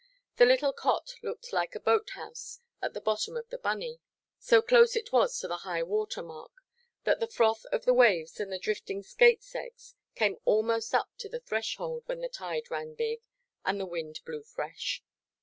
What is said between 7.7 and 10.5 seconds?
the waves and the drifting skates' eggs came